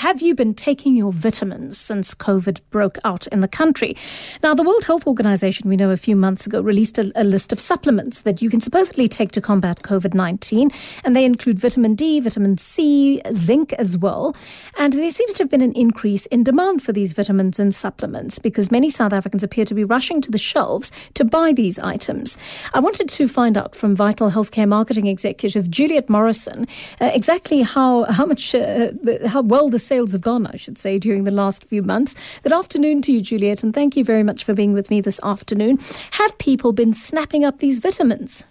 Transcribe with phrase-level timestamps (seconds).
[0.00, 3.94] have you been taking your vitamins since COVID broke out in the country?
[4.42, 7.52] Now, the World Health Organization, we know a few months ago, released a, a list
[7.52, 10.70] of supplements that you can supposedly take to combat COVID 19,
[11.04, 14.34] and they include vitamin D, vitamin C, zinc as well.
[14.78, 18.38] And there seems to have been an increase in demand for these vitamins and supplements
[18.38, 22.38] because many South Africans appear to be rushing to the shelves to buy these items.
[22.72, 26.66] I wanted to find out from Vital Healthcare Marketing Executive Juliette Morrison
[27.02, 30.78] uh, exactly how, how much, uh, the, how well the sales have gone, I should
[30.78, 32.14] say, during the last few months.
[32.44, 35.18] Good afternoon to you, Juliette, and thank you very much for being with me this
[35.24, 35.80] afternoon.
[36.12, 38.44] Have people been snapping up these vitamins?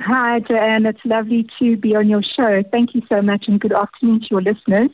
[0.00, 0.84] Hi, Joanne.
[0.84, 2.62] It's lovely to be on your show.
[2.70, 4.90] Thank you so much, and good afternoon to your listeners.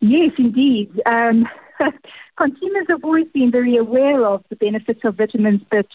[0.00, 1.02] Yes, indeed.
[1.04, 1.46] Um,
[2.38, 5.88] consumers have always been very aware of the benefits of vitamins, but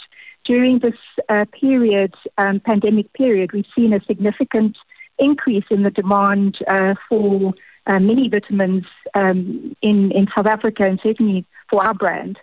[0.45, 4.77] during this uh, period, um, pandemic period, we've seen a significant
[5.20, 7.53] increase in the demand uh, for
[7.88, 12.37] uh, many vitamins um, in, in South Africa and certainly for our brand.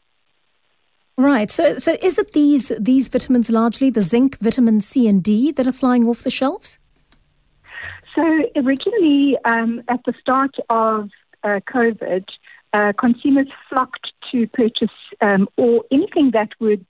[1.17, 1.51] Right.
[1.51, 5.67] So, so is it these these vitamins largely the zinc, vitamin C, and D that
[5.67, 6.79] are flying off the shelves?
[8.15, 8.23] So
[8.55, 11.11] originally, um, at the start of
[11.43, 12.25] uh, COVID,
[12.73, 16.87] uh, consumers flocked to purchase um, or anything that would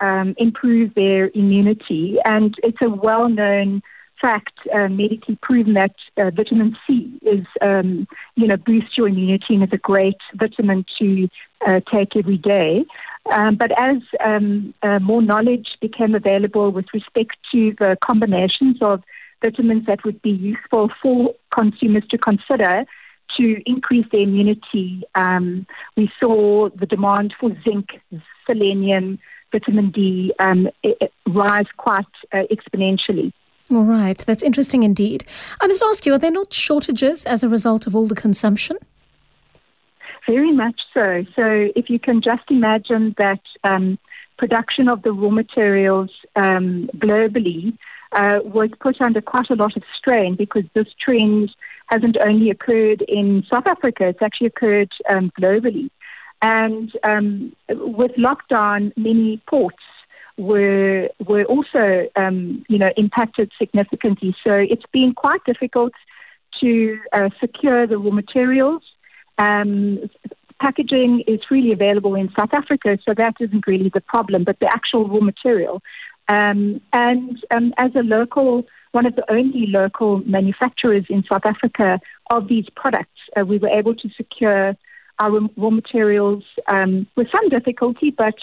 [0.00, 3.82] um, improve their immunity, and it's a well-known
[4.20, 9.54] fact, uh, medically proven that uh, vitamin C is, um, you know, boosts your immunity
[9.54, 11.28] and is a great vitamin to
[11.66, 12.84] uh, take every day.
[13.32, 19.02] Um, but as um, uh, more knowledge became available with respect to the combinations of
[19.42, 22.84] vitamins that would be useful for consumers to consider
[23.36, 27.88] to increase their immunity, um, we saw the demand for zinc,
[28.46, 29.18] selenium,
[29.52, 30.68] vitamin D um,
[31.26, 33.32] rise quite uh, exponentially.
[33.70, 35.26] All right, that's interesting indeed.
[35.60, 38.78] I must ask you, are there not shortages as a result of all the consumption?
[40.26, 41.24] Very much so.
[41.36, 43.98] So, if you can just imagine that um,
[44.38, 47.76] production of the raw materials um, globally
[48.12, 51.50] uh, was put under quite a lot of strain because this trend
[51.88, 55.90] hasn't only occurred in South Africa, it's actually occurred um, globally.
[56.40, 59.82] And um, with lockdown, many ports
[60.38, 64.34] were were also um, you know impacted significantly.
[64.44, 65.92] So it's been quite difficult
[66.60, 68.82] to uh, secure the raw materials.
[69.38, 69.98] Um,
[70.60, 74.68] packaging is freely available in South Africa, so that isn't really the problem, but the
[74.72, 75.82] actual raw material.
[76.28, 82.00] Um, and um, as a local, one of the only local manufacturers in South Africa
[82.30, 84.76] of these products, uh, we were able to secure
[85.20, 88.34] our raw materials um, with some difficulty, but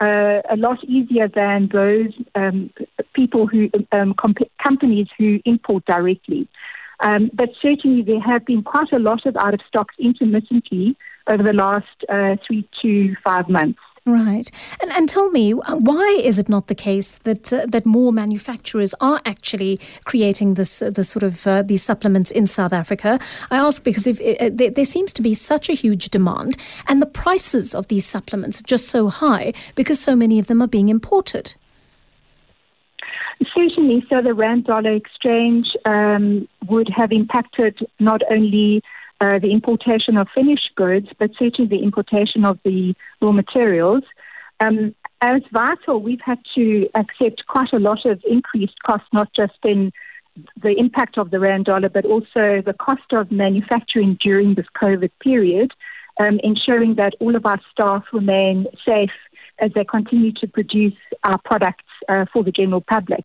[0.00, 2.70] uh, a lot easier than those um,
[3.14, 6.48] people who um, comp- companies who import directly.
[7.00, 10.96] Um, but certainly there have been quite a lot of out of stocks intermittently
[11.28, 13.80] over the last uh, three to five months.
[14.08, 14.48] Right,
[14.80, 18.12] and and tell me uh, why is it not the case that uh, that more
[18.12, 23.18] manufacturers are actually creating this uh, sort of uh, these supplements in South Africa?
[23.50, 26.56] I ask because if uh, there, there, seems to be such a huge demand,
[26.86, 30.62] and the prices of these supplements are just so high because so many of them
[30.62, 31.54] are being imported.
[33.56, 38.84] Certainly, so the rand dollar exchange um, would have impacted not only
[39.20, 44.04] uh, the importation of finished goods, but certainly the importation of the raw materials.
[44.60, 49.58] Um, as Vital, we've had to accept quite a lot of increased costs, not just
[49.64, 49.92] in
[50.62, 55.10] the impact of the rand dollar, but also the cost of manufacturing during this COVID
[55.22, 55.72] period,
[56.20, 59.10] um, ensuring that all of our staff remain safe
[59.58, 63.24] as they continue to produce our products uh, for the general public.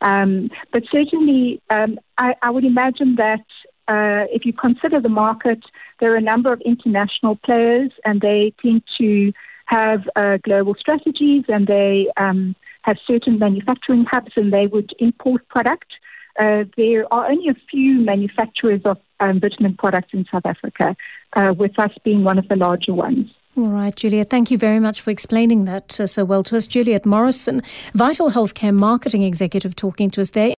[0.00, 3.44] Um, but certainly, um, I, I, would imagine that
[3.88, 5.60] uh, if you consider the market,
[5.98, 9.32] there are a number of international players, and they tend to
[9.66, 15.46] have uh, global strategies, and they um, have certain manufacturing hubs, and they would import
[15.48, 15.90] product.
[16.38, 20.94] Uh, there are only a few manufacturers of um, vitamin products in South Africa,
[21.34, 23.30] uh, with us being one of the larger ones.
[23.58, 26.68] All right, Juliette, thank you very much for explaining that uh, so well to us.
[26.68, 27.60] Juliette Morrison,
[27.92, 30.54] Vital Healthcare Marketing Executive, talking to us there.